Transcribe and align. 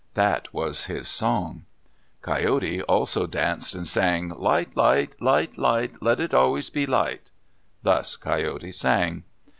That 0.15 0.51
was 0.51 0.85
his 0.85 1.07
song. 1.07 1.65
Coyote 2.23 2.81
also 2.81 3.27
danced 3.27 3.75
and 3.75 3.87
sang, 3.87 4.29
Light! 4.29 4.75
light! 4.75 5.15
light! 5.21 5.59
light! 5.59 5.93
Let 6.01 6.19
it 6.19 6.33
always 6.33 6.71
be 6.71 6.87
light! 6.87 7.29
Thus 7.83 8.15
Coyote 8.17 8.71
sang. 8.71 9.25